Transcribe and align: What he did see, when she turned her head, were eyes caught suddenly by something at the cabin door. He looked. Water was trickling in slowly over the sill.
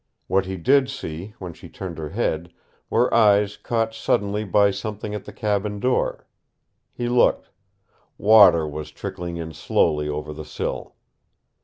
What 0.25 0.47
he 0.47 0.57
did 0.57 0.89
see, 0.89 1.35
when 1.37 1.53
she 1.53 1.69
turned 1.69 1.99
her 1.99 2.09
head, 2.09 2.51
were 2.89 3.13
eyes 3.13 3.55
caught 3.55 3.93
suddenly 3.93 4.43
by 4.43 4.71
something 4.71 5.13
at 5.13 5.25
the 5.25 5.31
cabin 5.31 5.79
door. 5.79 6.25
He 6.91 7.07
looked. 7.07 7.51
Water 8.17 8.67
was 8.67 8.89
trickling 8.89 9.37
in 9.37 9.53
slowly 9.53 10.09
over 10.09 10.33
the 10.33 10.43
sill. 10.43 10.95